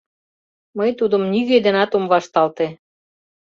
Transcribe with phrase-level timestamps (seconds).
[0.77, 2.67] Мый тудым нигӧ денат ом вашталте!..